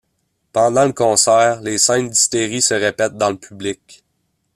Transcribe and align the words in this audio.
Pendant 0.51 0.85
le 0.87 0.93
concert, 0.93 1.61
les 1.61 1.77
scènes 1.77 2.09
d’hystérie 2.09 2.63
se 2.63 2.73
répètent 2.73 3.17
dans 3.17 3.29
le 3.29 3.37
public. 3.37 4.03